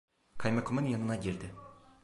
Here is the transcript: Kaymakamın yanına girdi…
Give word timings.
Kaymakamın 0.37 0.85
yanına 0.85 1.15
girdi… 1.15 1.55